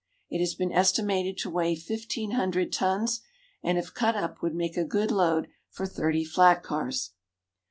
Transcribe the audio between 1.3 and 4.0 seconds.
to weigh fifteen hundred tons and if